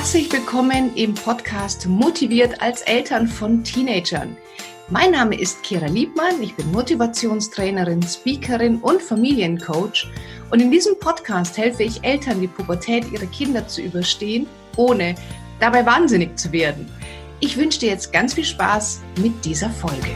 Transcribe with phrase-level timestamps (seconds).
[0.00, 4.34] Herzlich willkommen im Podcast Motiviert als Eltern von Teenagern.
[4.88, 10.10] Mein Name ist Kira Liebmann, ich bin Motivationstrainerin, Speakerin und Familiencoach
[10.50, 14.46] und in diesem Podcast helfe ich Eltern, die Pubertät ihrer Kinder zu überstehen,
[14.78, 15.16] ohne
[15.60, 16.90] dabei wahnsinnig zu werden.
[17.40, 20.12] Ich wünsche dir jetzt ganz viel Spaß mit dieser Folge.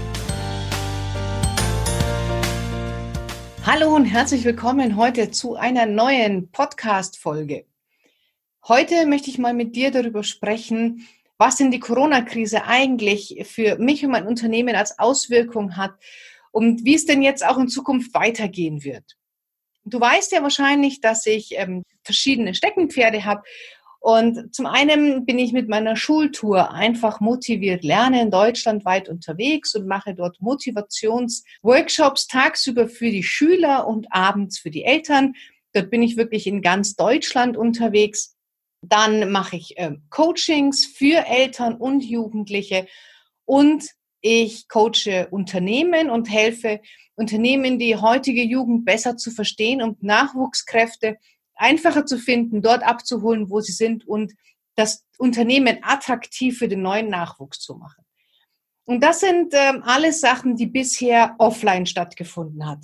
[3.66, 7.66] Hallo und herzlich willkommen heute zu einer neuen Podcast-Folge.
[8.66, 14.02] Heute möchte ich mal mit dir darüber sprechen, was denn die Corona-Krise eigentlich für mich
[14.06, 15.92] und mein Unternehmen als Auswirkung hat
[16.50, 19.18] und wie es denn jetzt auch in Zukunft weitergehen wird.
[19.84, 23.42] Du weißt ja wahrscheinlich, dass ich ähm, verschiedene Steckenpferde habe.
[24.00, 30.14] Und zum einen bin ich mit meiner Schultour einfach motiviert lernen, deutschlandweit unterwegs und mache
[30.14, 35.34] dort Motivationsworkshops tagsüber für die Schüler und abends für die Eltern.
[35.74, 38.34] Dort bin ich wirklich in ganz Deutschland unterwegs.
[38.88, 42.86] Dann mache ich äh, Coachings für Eltern und Jugendliche
[43.44, 43.84] und
[44.20, 46.80] ich coache Unternehmen und helfe
[47.14, 51.18] Unternehmen, die heutige Jugend besser zu verstehen und Nachwuchskräfte
[51.54, 54.32] einfacher zu finden, dort abzuholen, wo sie sind und
[54.76, 58.04] das Unternehmen attraktiv für den neuen Nachwuchs zu machen.
[58.86, 62.80] Und das sind ähm, alles Sachen, die bisher offline stattgefunden hat.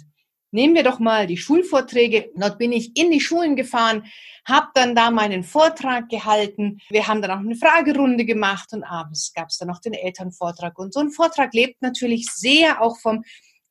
[0.53, 2.31] Nehmen wir doch mal die Schulvorträge.
[2.35, 4.05] Dort bin ich in die Schulen gefahren,
[4.45, 6.81] habe dann da meinen Vortrag gehalten.
[6.91, 10.77] Wir haben dann auch eine Fragerunde gemacht und abends gab es dann noch den Elternvortrag.
[10.79, 13.23] Und so ein Vortrag lebt natürlich sehr auch vom,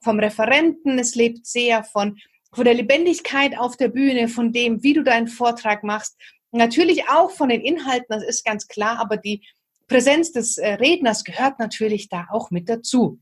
[0.02, 0.98] vom Referenten.
[0.98, 2.18] Es lebt sehr von,
[2.54, 6.16] von der Lebendigkeit auf der Bühne, von dem, wie du deinen Vortrag machst.
[6.52, 9.46] Natürlich auch von den Inhalten, das ist ganz klar, aber die
[9.88, 13.20] Präsenz des äh, Redners gehört natürlich da auch mit dazu.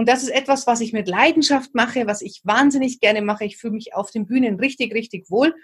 [0.00, 3.44] Und das ist etwas, was ich mit Leidenschaft mache, was ich wahnsinnig gerne mache.
[3.44, 5.54] Ich fühle mich auf den Bühnen richtig, richtig wohl.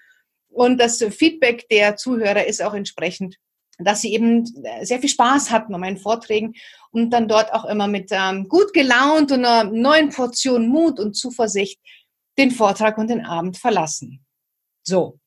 [0.51, 3.37] Und das Feedback der Zuhörer ist auch entsprechend,
[3.79, 4.45] dass sie eben
[4.83, 6.53] sehr viel Spaß hatten an meinen Vorträgen
[6.91, 11.17] und dann dort auch immer mit ähm, gut gelaunt und einer neuen Portion Mut und
[11.17, 11.81] Zuversicht
[12.37, 14.27] den Vortrag und den Abend verlassen.
[14.83, 15.19] So,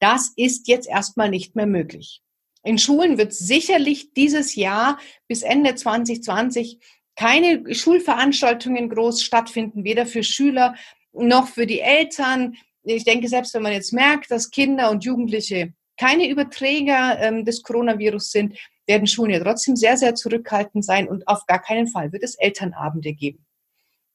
[0.00, 2.22] das ist jetzt erstmal nicht mehr möglich.
[2.62, 4.98] In Schulen wird sicherlich dieses Jahr
[5.28, 6.80] bis Ende 2020
[7.16, 10.74] keine Schulveranstaltungen groß stattfinden, weder für Schüler
[11.12, 12.56] noch für die Eltern.
[12.82, 17.62] Ich denke, selbst wenn man jetzt merkt, dass Kinder und Jugendliche keine Überträger ähm, des
[17.62, 22.12] Coronavirus sind, werden Schulen ja trotzdem sehr, sehr zurückhaltend sein und auf gar keinen Fall
[22.12, 23.46] wird es Elternabende geben.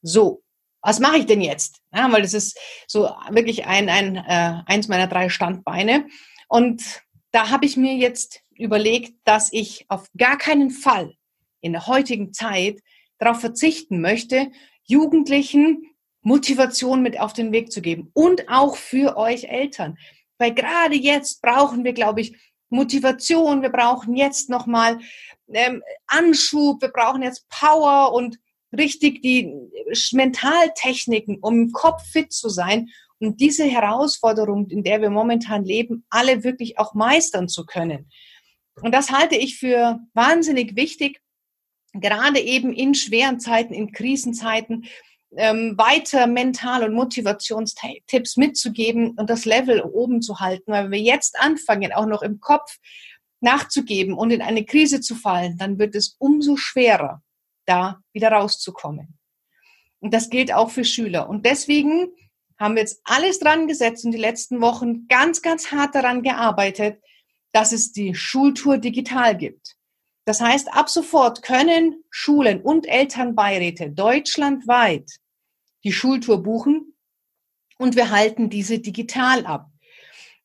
[0.02, 0.44] So,
[0.82, 1.80] was mache ich denn jetzt?
[1.94, 2.58] Ja, weil das ist
[2.88, 6.08] so wirklich ein, ein, äh, eins meiner drei Standbeine.
[6.48, 7.02] Und
[7.32, 11.14] da habe ich mir jetzt überlegt, dass ich auf gar keinen Fall
[11.62, 12.80] in der heutigen Zeit
[13.18, 14.52] darauf verzichten möchte,
[14.84, 15.84] Jugendlichen
[16.22, 19.98] Motivation mit auf den Weg zu geben und auch für euch Eltern.
[20.38, 22.36] Weil gerade jetzt brauchen wir, glaube ich,
[22.70, 25.00] Motivation, wir brauchen jetzt nochmal
[25.52, 28.38] ähm, Anschub, wir brauchen jetzt Power und
[28.78, 29.52] richtig die
[30.12, 32.90] Mentaltechniken, um im Kopf fit zu sein
[33.20, 38.10] und diese Herausforderung, in der wir momentan leben, alle wirklich auch meistern zu können.
[38.82, 41.22] Und das halte ich für wahnsinnig wichtig,
[41.94, 44.86] gerade eben in schweren Zeiten, in Krisenzeiten,
[45.36, 50.72] ähm, weiter Mental- und Motivationstipps mitzugeben und das Level oben zu halten.
[50.72, 52.78] Weil wenn wir jetzt anfangen, auch noch im Kopf
[53.42, 57.22] nachzugeben und in eine Krise zu fallen, dann wird es umso schwerer,
[57.66, 59.18] da wieder rauszukommen.
[60.00, 61.30] Und das gilt auch für Schüler.
[61.30, 62.08] Und deswegen
[62.58, 67.02] haben wir jetzt alles dran gesetzt und die letzten Wochen ganz, ganz hart daran gearbeitet,
[67.52, 69.76] dass es die Schultour digital gibt.
[70.30, 75.10] Das heißt, ab sofort können Schulen und Elternbeiräte deutschlandweit
[75.84, 76.94] die Schultour buchen
[77.80, 79.72] und wir halten diese digital ab.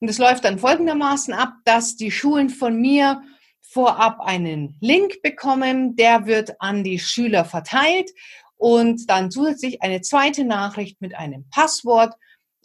[0.01, 3.21] Und es läuft dann folgendermaßen ab, dass die Schulen von mir
[3.61, 8.11] vorab einen Link bekommen, der wird an die Schüler verteilt
[8.57, 12.15] und dann zusätzlich eine zweite Nachricht mit einem Passwort.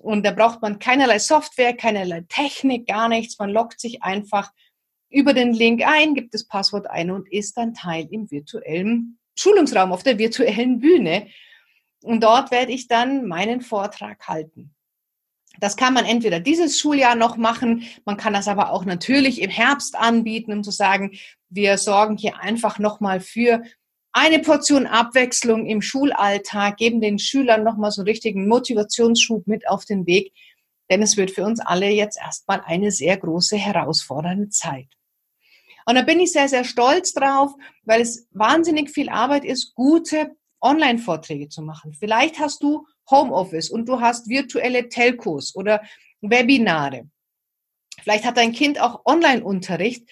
[0.01, 3.37] Und da braucht man keinerlei Software, keinerlei Technik, gar nichts.
[3.39, 4.53] Man loggt sich einfach
[5.09, 9.91] über den Link ein, gibt das Passwort ein und ist dann Teil im virtuellen Schulungsraum,
[9.91, 11.27] auf der virtuellen Bühne.
[12.03, 14.73] Und dort werde ich dann meinen Vortrag halten.
[15.59, 19.49] Das kann man entweder dieses Schuljahr noch machen, man kann das aber auch natürlich im
[19.49, 21.17] Herbst anbieten, um zu sagen,
[21.49, 23.63] wir sorgen hier einfach nochmal für
[24.11, 29.85] eine Portion Abwechslung im Schulalltag, geben den Schülern nochmal so einen richtigen Motivationsschub mit auf
[29.85, 30.33] den Weg,
[30.89, 34.87] denn es wird für uns alle jetzt erstmal eine sehr große, herausfordernde Zeit.
[35.89, 37.51] Und da bin ich sehr, sehr stolz drauf,
[37.81, 41.93] weil es wahnsinnig viel Arbeit ist, gute Online-Vorträge zu machen.
[41.93, 45.81] Vielleicht hast du Homeoffice und du hast virtuelle Telcos oder
[46.21, 47.09] Webinare.
[48.03, 50.07] Vielleicht hat dein Kind auch Online-Unterricht.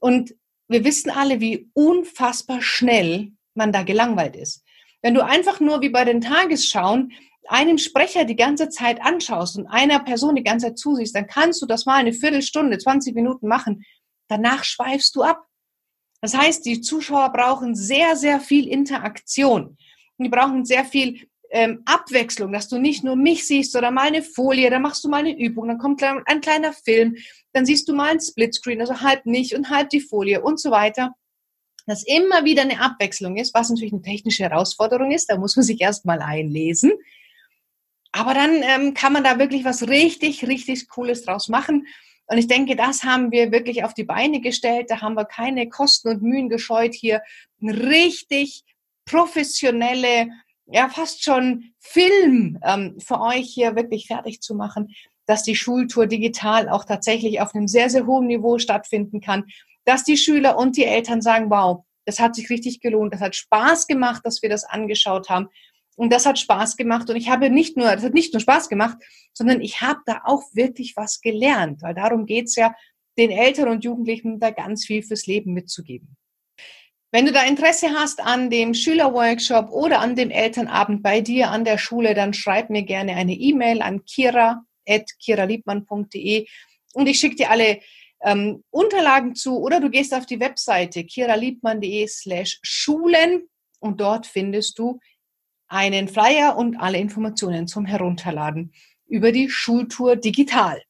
[0.00, 0.34] Und
[0.66, 4.64] wir wissen alle, wie unfassbar schnell man da gelangweilt ist.
[5.02, 7.12] Wenn du einfach nur wie bei den Tagesschauen
[7.46, 11.62] einem Sprecher die ganze Zeit anschaust und einer Person die ganze Zeit zusiehst, dann kannst
[11.62, 13.84] du das mal eine Viertelstunde, 20 Minuten machen.
[14.32, 15.46] Danach schweifst du ab.
[16.22, 19.76] Das heißt, die Zuschauer brauchen sehr, sehr viel Interaktion.
[20.16, 24.22] Die brauchen sehr viel ähm, Abwechslung, dass du nicht nur mich siehst oder mal eine
[24.22, 27.16] Folie, dann machst du mal eine Übung, dann kommt ein kleiner Film,
[27.52, 30.70] dann siehst du mal ein Splitscreen, also halb nicht und halb die Folie und so
[30.70, 31.12] weiter.
[31.84, 35.64] Dass immer wieder eine Abwechslung ist, was natürlich eine technische Herausforderung ist, da muss man
[35.64, 36.92] sich erstmal einlesen.
[38.12, 41.86] Aber dann ähm, kann man da wirklich was richtig, richtig Cooles draus machen.
[42.26, 44.90] Und ich denke, das haben wir wirklich auf die Beine gestellt.
[44.90, 47.22] Da haben wir keine Kosten und Mühen gescheut, hier
[47.60, 48.64] richtig
[49.04, 50.28] professionelle,
[50.66, 54.94] ja fast schon Film ähm, für euch hier wirklich fertig zu machen,
[55.26, 59.44] dass die Schultour digital auch tatsächlich auf einem sehr, sehr hohen Niveau stattfinden kann,
[59.84, 63.36] dass die Schüler und die Eltern sagen, wow, das hat sich richtig gelohnt, das hat
[63.36, 65.48] Spaß gemacht, dass wir das angeschaut haben
[65.96, 67.10] und das hat Spaß gemacht.
[67.10, 68.98] Und ich habe nicht nur, das hat nicht nur Spaß gemacht,
[69.32, 71.82] sondern ich habe da auch wirklich was gelernt.
[71.82, 72.74] Weil darum geht's ja,
[73.18, 76.16] den Eltern und Jugendlichen da ganz viel fürs Leben mitzugeben.
[77.10, 81.66] Wenn du da Interesse hast an dem Schülerworkshop oder an dem Elternabend bei dir an
[81.66, 86.46] der Schule, dann schreib mir gerne eine E-Mail an kira.kiraliebmann.de
[86.94, 87.80] und ich schicke dir alle
[88.22, 93.42] ähm, Unterlagen zu oder du gehst auf die Webseite kiraliebmann.de slash Schulen
[93.78, 94.98] und dort findest du
[95.72, 98.74] einen Flyer und alle Informationen zum Herunterladen
[99.08, 100.82] über die Schultour digital.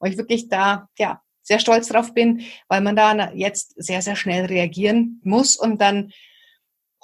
[0.00, 4.16] Wo ich wirklich da, ja, sehr stolz drauf bin, weil man da jetzt sehr, sehr
[4.16, 6.12] schnell reagieren muss und dann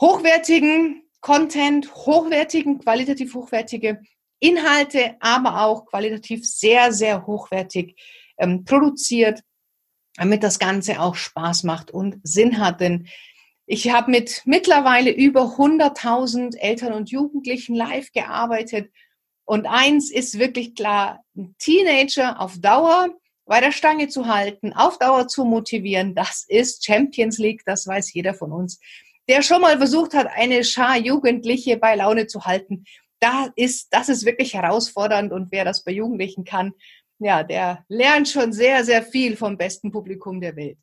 [0.01, 4.01] hochwertigen Content, hochwertigen, qualitativ hochwertige
[4.41, 7.95] Inhalte, aber auch qualitativ sehr, sehr hochwertig
[8.39, 9.43] ähm, produziert,
[10.17, 12.81] damit das Ganze auch Spaß macht und Sinn hat.
[12.81, 13.07] Denn
[13.73, 18.91] ich habe mit mittlerweile über 100.000 Eltern und Jugendlichen live gearbeitet.
[19.45, 23.11] Und eins ist wirklich klar, ein Teenager auf Dauer
[23.47, 28.13] bei der Stange zu halten, auf Dauer zu motivieren, das ist Champions League, das weiß
[28.13, 28.81] jeder von uns.
[29.29, 32.85] Der schon mal versucht hat, eine Schar Jugendliche bei Laune zu halten,
[33.21, 36.73] da ist, das ist wirklich herausfordernd und wer das bei Jugendlichen kann,
[37.21, 40.79] ja, der lernt schon sehr, sehr viel vom besten Publikum der Welt.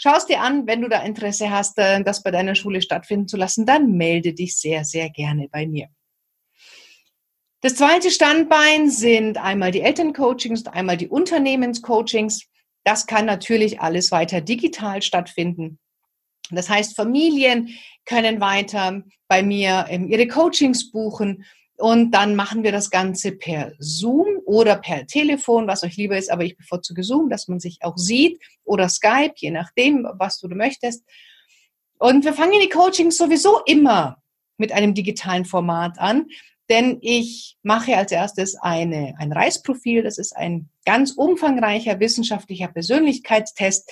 [0.00, 3.26] Schau es dir an, wenn du da Interesse hast, äh, das bei deiner Schule stattfinden
[3.26, 5.88] zu lassen, dann melde dich sehr, sehr gerne bei mir.
[7.60, 12.46] Das zweite Standbein sind einmal die Elterncoachings und einmal die Unternehmenscoachings.
[12.84, 15.80] Das kann natürlich alles weiter digital stattfinden.
[16.50, 17.70] Das heißt, Familien
[18.04, 21.44] können weiter bei mir ähm, ihre Coachings buchen
[21.78, 26.30] und dann machen wir das Ganze per Zoom oder per Telefon, was euch lieber ist,
[26.30, 30.48] aber ich bevorzuge Zoom, dass man sich auch sieht oder Skype, je nachdem, was du
[30.48, 31.04] möchtest.
[31.98, 34.20] Und wir fangen die Coachings sowieso immer
[34.56, 36.26] mit einem digitalen Format an,
[36.68, 40.02] denn ich mache als erstes eine, ein Reisprofil.
[40.02, 43.88] Das ist ein ganz umfangreicher wissenschaftlicher Persönlichkeitstest,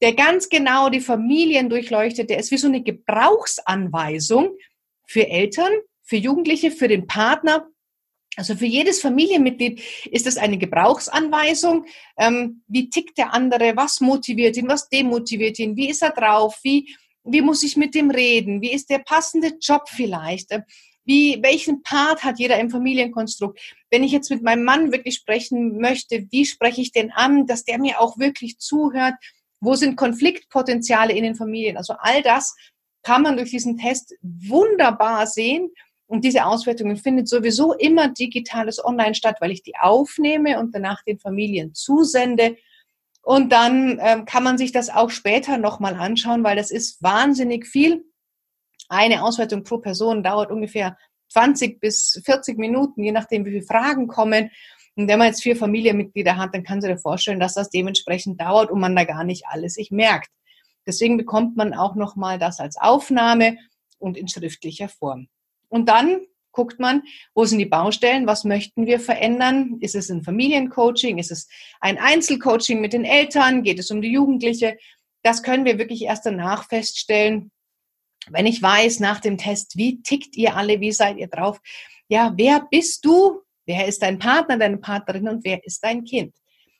[0.00, 2.30] der ganz genau die Familien durchleuchtet.
[2.30, 4.56] Der ist wie so eine Gebrauchsanweisung
[5.06, 5.72] für Eltern,
[6.06, 7.68] für Jugendliche, für den Partner.
[8.36, 11.86] Also für jedes Familienmitglied ist es eine Gebrauchsanweisung.
[12.18, 13.76] Ähm, wie tickt der andere?
[13.76, 14.68] Was motiviert ihn?
[14.68, 15.76] Was demotiviert ihn?
[15.76, 16.58] Wie ist er drauf?
[16.62, 16.94] Wie,
[17.24, 18.60] wie muss ich mit dem reden?
[18.60, 20.50] Wie ist der passende Job vielleicht?
[21.04, 23.58] Wie, welchen Part hat jeder im Familienkonstrukt?
[23.90, 27.64] Wenn ich jetzt mit meinem Mann wirklich sprechen möchte, wie spreche ich den an, dass
[27.64, 29.14] der mir auch wirklich zuhört?
[29.60, 31.76] Wo sind Konfliktpotenziale in den Familien?
[31.76, 32.54] Also all das
[33.02, 35.70] kann man durch diesen Test wunderbar sehen
[36.06, 41.02] und diese Auswertungen findet sowieso immer digitales Online statt, weil ich die aufnehme und danach
[41.02, 42.56] den Familien zusende.
[43.22, 47.66] Und dann ähm, kann man sich das auch später nochmal anschauen, weil das ist wahnsinnig
[47.66, 48.04] viel.
[48.88, 50.96] Eine Auswertung pro Person dauert ungefähr
[51.30, 54.50] 20 bis 40 Minuten, je nachdem, wie viele Fragen kommen.
[54.94, 58.40] Und wenn man jetzt vier Familienmitglieder hat, dann kann sich dir vorstellen, dass das dementsprechend
[58.40, 60.30] dauert und man da gar nicht alles sich merkt.
[60.86, 63.58] Deswegen bekommt man auch nochmal das als Aufnahme
[63.98, 65.26] und in schriftlicher Form.
[65.68, 66.20] Und dann
[66.52, 67.02] guckt man,
[67.34, 69.76] wo sind die Baustellen, was möchten wir verändern?
[69.80, 71.18] Ist es ein Familiencoaching?
[71.18, 71.48] Ist es
[71.80, 73.62] ein Einzelcoaching mit den Eltern?
[73.62, 74.78] Geht es um die Jugendliche?
[75.22, 77.50] Das können wir wirklich erst danach feststellen,
[78.30, 81.60] wenn ich weiß nach dem Test, wie tickt ihr alle, wie seid ihr drauf?
[82.08, 83.42] Ja, wer bist du?
[83.66, 86.34] Wer ist dein Partner, deine Partnerin und wer ist dein Kind?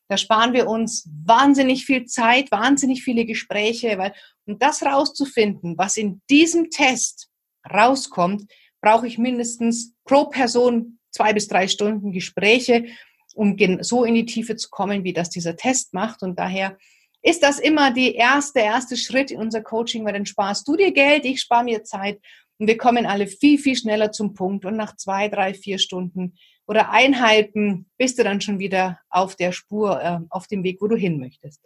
[0.08, 4.14] Da sparen wir uns wahnsinnig viel Zeit, wahnsinnig viele Gespräche, weil
[4.46, 7.28] um das rauszufinden, was in diesem Test
[7.68, 8.44] rauskommt,
[8.86, 12.86] brauche ich mindestens pro Person zwei bis drei Stunden Gespräche,
[13.34, 16.22] um so in die Tiefe zu kommen, wie das dieser Test macht.
[16.22, 16.78] Und daher
[17.20, 20.92] ist das immer die erste, erste Schritt in unser Coaching, weil dann sparst du dir
[20.92, 22.20] Geld, ich spare mir Zeit
[22.58, 26.36] und wir kommen alle viel, viel schneller zum Punkt und nach zwei, drei, vier Stunden
[26.68, 30.86] oder Einheiten bist du dann schon wieder auf der Spur, äh, auf dem Weg, wo
[30.86, 31.60] du hin möchtest.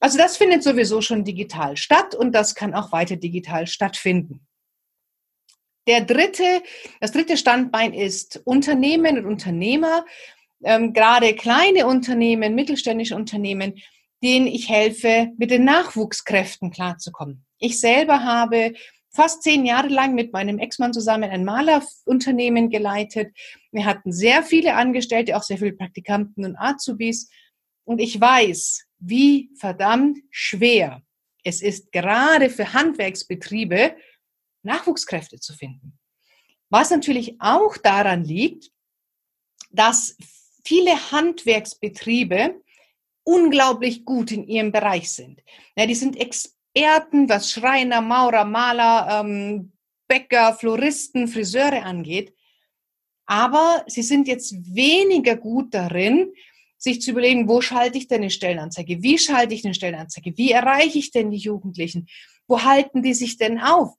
[0.00, 4.46] Also das findet sowieso schon digital statt und das kann auch weiter digital stattfinden.
[5.88, 6.62] Der dritte,
[7.00, 10.04] das dritte Standbein ist Unternehmen und Unternehmer,
[10.64, 13.74] ähm, gerade kleine Unternehmen, mittelständische Unternehmen,
[14.22, 17.44] denen ich helfe, mit den Nachwuchskräften klarzukommen.
[17.58, 18.74] Ich selber habe
[19.10, 23.36] fast zehn Jahre lang mit meinem Ex-Mann zusammen ein Malerunternehmen geleitet.
[23.72, 27.28] Wir hatten sehr viele Angestellte, auch sehr viele Praktikanten und Azubis.
[27.84, 31.02] Und ich weiß, wie verdammt schwer
[31.44, 33.96] es ist, gerade für Handwerksbetriebe
[34.62, 35.98] Nachwuchskräfte zu finden.
[36.70, 38.70] Was natürlich auch daran liegt,
[39.70, 40.16] dass
[40.64, 42.60] viele Handwerksbetriebe
[43.24, 45.42] unglaublich gut in ihrem Bereich sind.
[45.76, 49.72] Ja, die sind Experten, was Schreiner, Maurer, Maler, ähm,
[50.08, 52.34] Bäcker, Floristen, Friseure angeht.
[53.26, 56.32] Aber sie sind jetzt weniger gut darin,
[56.76, 59.02] sich zu überlegen, wo schalte ich denn eine Stellenanzeige?
[59.02, 60.36] Wie schalte ich eine Stellenanzeige?
[60.36, 62.08] Wie erreiche ich denn die Jugendlichen?
[62.48, 63.94] Wo halten die sich denn auf?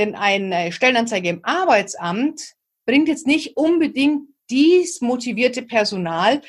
[0.00, 2.54] Denn eine Stellenanzeige im Arbeitsamt
[2.86, 6.40] bringt jetzt nicht unbedingt dies motivierte Personal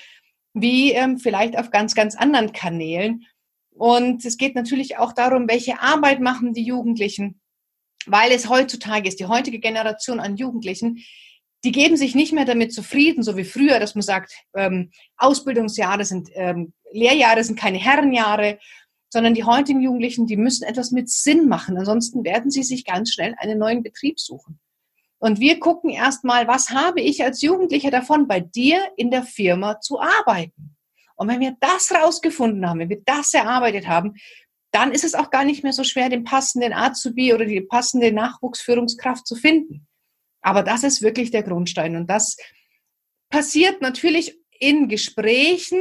[0.53, 3.25] wie ähm, vielleicht auf ganz, ganz anderen Kanälen.
[3.71, 7.41] Und es geht natürlich auch darum, welche Arbeit machen die Jugendlichen,
[8.05, 11.03] weil es heutzutage ist, die heutige Generation an Jugendlichen,
[11.65, 16.05] die geben sich nicht mehr damit zufrieden, so wie früher, dass man sagt, ähm, Ausbildungsjahre
[16.05, 18.59] sind, ähm, Lehrjahre sind keine Herrenjahre,
[19.11, 21.77] sondern die heutigen Jugendlichen, die müssen etwas mit Sinn machen.
[21.77, 24.59] Ansonsten werden sie sich ganz schnell einen neuen Betrieb suchen.
[25.19, 29.79] Und wir gucken erstmal, was habe ich als Jugendlicher davon, bei dir in der Firma
[29.79, 30.75] zu arbeiten.
[31.15, 34.15] Und wenn wir das rausgefunden haben, wenn wir das erarbeitet haben,
[34.71, 38.11] dann ist es auch gar nicht mehr so schwer, den passenden Azubi oder die passende
[38.11, 39.85] Nachwuchsführungskraft zu finden.
[40.41, 41.97] Aber das ist wirklich der Grundstein.
[41.97, 42.37] Und das
[43.29, 45.79] passiert natürlich in Gesprächen,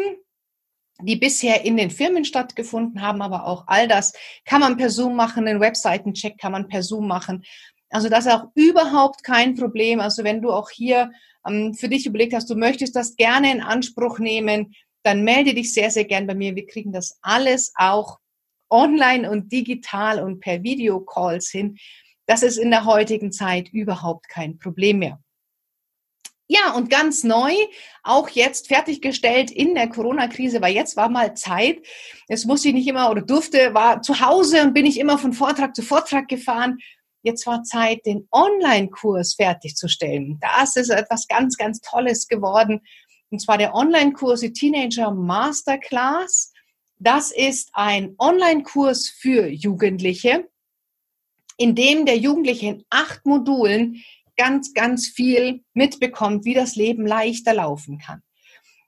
[1.03, 4.13] die bisher in den Firmen stattgefunden haben, aber auch all das
[4.45, 7.45] kann man per Zoom machen, einen Webseitencheck kann man per Zoom machen.
[7.91, 10.01] Also das ist auch überhaupt kein Problem.
[10.01, 11.11] Also wenn du auch hier
[11.47, 15.73] ähm, für dich überlegt hast, du möchtest das gerne in Anspruch nehmen, dann melde dich
[15.73, 16.55] sehr, sehr gern bei mir.
[16.55, 18.19] Wir kriegen das alles auch
[18.69, 21.77] online und digital und per Videocalls hin.
[22.27, 25.21] Das ist in der heutigen Zeit überhaupt kein Problem mehr.
[26.53, 27.53] Ja, und ganz neu,
[28.03, 31.87] auch jetzt fertiggestellt in der Corona-Krise, weil jetzt war mal Zeit.
[32.29, 35.33] Jetzt musste ich nicht immer oder durfte, war zu Hause und bin ich immer von
[35.33, 36.79] Vortrag zu Vortrag gefahren.
[37.23, 40.41] Jetzt war Zeit, den Online-Kurs fertigzustellen.
[40.41, 42.81] Das ist etwas ganz, ganz Tolles geworden.
[43.31, 46.53] Und zwar der Online-Kurs, die Teenager Masterclass.
[46.99, 50.51] Das ist ein Online-Kurs für Jugendliche
[51.61, 54.03] in dem der Jugendliche in acht Modulen
[54.41, 58.23] ganz, ganz viel mitbekommt, wie das Leben leichter laufen kann.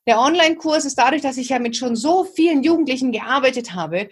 [0.07, 4.09] Der Online-Kurs ist dadurch, dass ich ja mit schon so vielen Jugendlichen gearbeitet habe,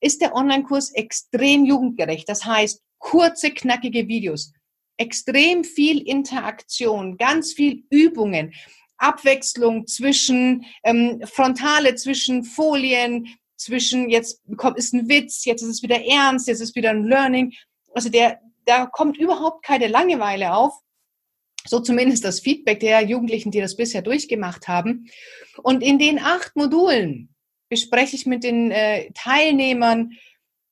[0.00, 2.28] ist der Online-Kurs extrem jugendgerecht.
[2.28, 4.52] Das heißt, kurze, knackige Videos,
[4.96, 8.54] extrem viel Interaktion, ganz viel Übungen,
[8.96, 14.42] Abwechslung zwischen ähm, Frontale, zwischen Folien, zwischen jetzt
[14.76, 17.52] ist ein Witz, jetzt ist es wieder ernst, jetzt ist wieder ein Learning
[17.94, 20.74] also der, da kommt überhaupt keine Langeweile auf.
[21.66, 25.08] So zumindest das Feedback der Jugendlichen, die das bisher durchgemacht haben.
[25.62, 27.34] Und in den acht Modulen
[27.70, 30.12] bespreche ich mit den äh, Teilnehmern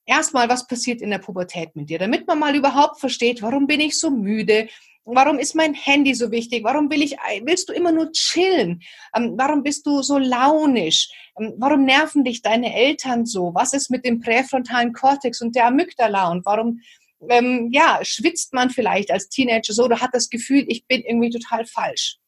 [0.04, 3.80] erstmal, was passiert in der Pubertät mit dir, damit man mal überhaupt versteht, warum bin
[3.80, 4.68] ich so müde,
[5.04, 6.62] Warum ist mein Handy so wichtig?
[6.62, 8.82] Warum will ich, willst du immer nur chillen?
[9.16, 11.10] Ähm, warum bist du so launisch?
[11.36, 13.52] Ähm, warum nerven dich deine Eltern so?
[13.52, 16.30] Was ist mit dem präfrontalen Kortex und der Amygdala?
[16.30, 16.80] Und warum
[17.28, 21.30] ähm, ja, schwitzt man vielleicht als Teenager so oder hat das Gefühl, ich bin irgendwie
[21.30, 22.18] total falsch.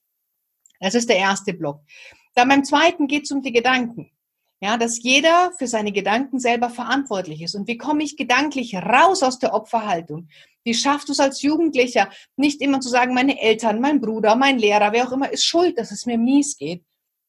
[0.81, 1.81] Das ist der erste Block.
[2.35, 4.11] Dann beim zweiten geht es um die Gedanken.
[4.61, 7.55] Ja, dass jeder für seine Gedanken selber verantwortlich ist.
[7.55, 10.29] Und wie komme ich gedanklich raus aus der Opferhaltung?
[10.63, 14.59] Wie schaffst du es als Jugendlicher, nicht immer zu sagen, meine Eltern, mein Bruder, mein
[14.59, 16.83] Lehrer, wer auch immer, ist schuld, dass es mir mies geht,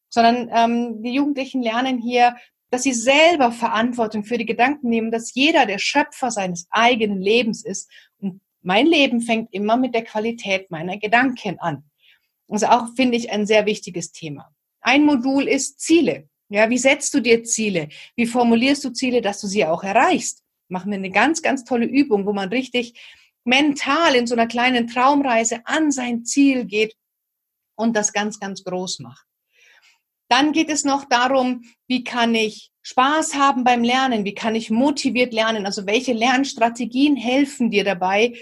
[0.10, 2.38] sondern ähm, die Jugendlichen lernen hier
[2.76, 7.64] dass sie selber Verantwortung für die Gedanken nehmen, dass jeder der Schöpfer seines eigenen Lebens
[7.64, 7.90] ist.
[8.18, 11.86] Und mein Leben fängt immer mit der Qualität meiner Gedanken an.
[12.50, 14.54] Also auch finde ich ein sehr wichtiges Thema.
[14.82, 16.28] Ein Modul ist Ziele.
[16.50, 17.88] Ja, wie setzt du dir Ziele?
[18.18, 20.44] Wie formulierst du Ziele, dass du sie auch erreichst?
[20.68, 23.00] Machen wir eine ganz, ganz tolle Übung, wo man richtig
[23.46, 26.94] mental in so einer kleinen Traumreise an sein Ziel geht
[27.76, 29.26] und das ganz, ganz groß macht.
[30.28, 34.26] Dann geht es noch darum, wie kann ich Spaß haben beim Lernen?
[34.26, 35.66] Wie kann ich motiviert lernen?
[35.66, 38.34] Also welche Lernstrategien helfen dir dabei,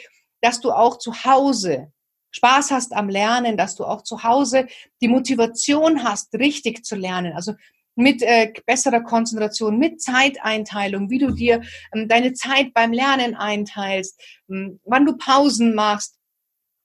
[0.42, 1.92] dass du auch zu Hause
[2.34, 4.68] Spaß hast am Lernen, dass du auch zu Hause
[5.02, 7.34] die Motivation hast, richtig zu lernen.
[7.34, 7.54] Also
[7.96, 11.62] mit äh, besserer Konzentration, mit Zeiteinteilung, wie du dir
[11.94, 16.18] ähm, deine Zeit beim Lernen einteilst, ähm, wann du Pausen machst.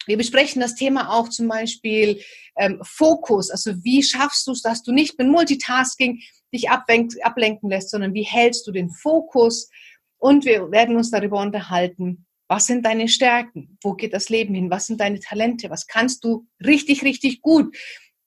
[0.09, 2.23] Wir besprechen das Thema auch zum Beispiel
[2.57, 3.51] ähm, Fokus.
[3.51, 6.21] Also wie schaffst du es, dass du nicht mit Multitasking
[6.53, 9.71] dich ablenken lässt, sondern wie hältst du den Fokus?
[10.17, 13.77] Und wir werden uns darüber unterhalten, was sind deine Stärken?
[13.83, 14.71] Wo geht das Leben hin?
[14.71, 15.69] Was sind deine Talente?
[15.69, 17.77] Was kannst du richtig, richtig gut?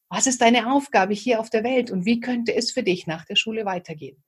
[0.08, 1.90] Was ist deine Aufgabe hier auf der Welt?
[1.90, 4.24] Und wie könnte es für dich nach der Schule weitergehen?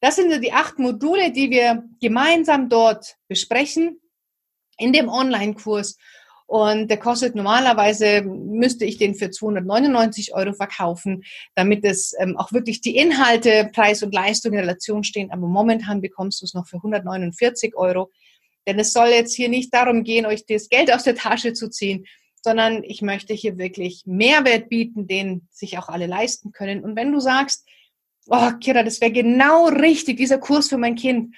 [0.00, 4.00] Das sind die acht Module, die wir gemeinsam dort besprechen
[4.76, 5.96] in dem Online-Kurs.
[6.46, 11.24] Und der kostet normalerweise, müsste ich den für 299 Euro verkaufen,
[11.54, 15.30] damit es ähm, auch wirklich die Inhalte, Preis und Leistung in Relation stehen.
[15.30, 18.10] Aber momentan bekommst du es noch für 149 Euro.
[18.66, 21.68] Denn es soll jetzt hier nicht darum gehen, euch das Geld aus der Tasche zu
[21.68, 22.06] ziehen,
[22.42, 26.84] sondern ich möchte hier wirklich Mehrwert bieten, den sich auch alle leisten können.
[26.84, 27.66] Und wenn du sagst,
[28.26, 31.34] oh, Kira, das wäre genau richtig, dieser Kurs für mein Kind,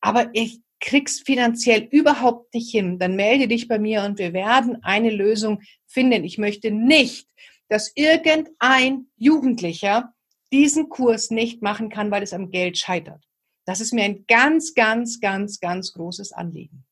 [0.00, 4.84] aber ich krieg's finanziell überhaupt nicht hin, dann melde dich bei mir und wir werden
[4.84, 6.24] eine Lösung finden.
[6.24, 7.26] Ich möchte nicht,
[7.68, 10.12] dass irgendein Jugendlicher
[10.52, 13.24] diesen Kurs nicht machen kann, weil es am Geld scheitert.
[13.64, 16.84] Das ist mir ein ganz, ganz, ganz, ganz großes Anliegen.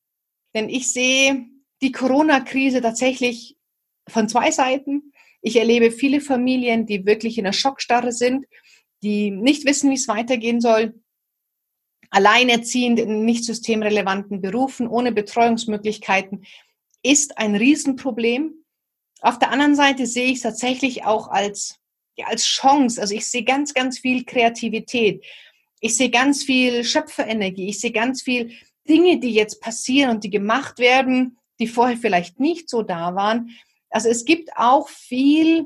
[0.55, 1.45] Denn ich sehe
[1.83, 3.57] die Corona-Krise tatsächlich
[4.09, 5.13] von zwei Seiten.
[5.41, 8.47] Ich erlebe viele Familien, die wirklich in der Schockstarre sind,
[9.03, 10.95] die nicht wissen, wie es weitergehen soll,
[12.13, 16.45] alleinerziehend in nicht systemrelevanten Berufen ohne Betreuungsmöglichkeiten
[17.01, 18.53] ist ein Riesenproblem.
[19.21, 21.79] Auf der anderen Seite sehe ich es tatsächlich auch als,
[22.15, 23.01] ja, als Chance.
[23.01, 25.25] Also ich sehe ganz, ganz viel Kreativität.
[25.79, 27.67] Ich sehe ganz viel Schöpferenergie.
[27.67, 28.51] Ich sehe ganz viel
[28.87, 33.49] Dinge, die jetzt passieren und die gemacht werden, die vorher vielleicht nicht so da waren.
[33.89, 35.65] Also es gibt auch viel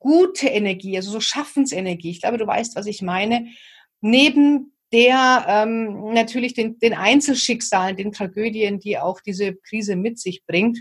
[0.00, 2.10] gute Energie, also so Schaffensenergie.
[2.10, 3.46] Ich glaube, du weißt, was ich meine.
[4.00, 10.44] Neben der ähm, natürlich den, den Einzelschicksalen, den Tragödien, die auch diese Krise mit sich
[10.46, 10.80] bringt.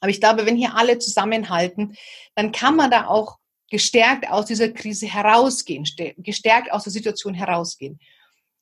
[0.00, 1.96] Aber ich glaube, wenn hier alle zusammenhalten,
[2.34, 3.38] dann kann man da auch
[3.70, 5.84] gestärkt aus dieser Krise herausgehen,
[6.18, 8.00] gestärkt aus der Situation herausgehen.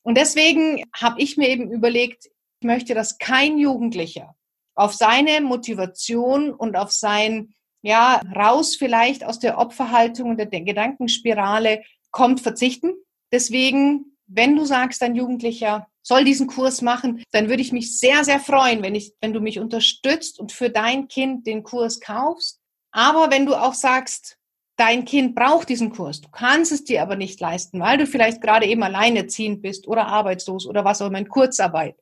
[0.03, 2.27] Und deswegen habe ich mir eben überlegt,
[2.61, 4.35] ich möchte, dass kein Jugendlicher
[4.75, 11.83] auf seine Motivation und auf sein, ja, raus vielleicht aus der Opferhaltung und der Gedankenspirale
[12.11, 12.93] kommt, verzichten.
[13.33, 18.25] Deswegen wenn du sagst, dein Jugendlicher soll diesen Kurs machen, dann würde ich mich sehr,
[18.25, 22.61] sehr freuen, wenn, ich, wenn du mich unterstützt und für dein Kind den Kurs kaufst.
[22.93, 24.39] Aber wenn du auch sagst,
[24.77, 28.41] dein Kind braucht diesen Kurs, du kannst es dir aber nicht leisten, weil du vielleicht
[28.41, 31.97] gerade eben alleinerziehend bist oder arbeitslos oder was auch immer in Kurzarbeit,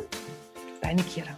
[0.81, 1.38] deine Kira.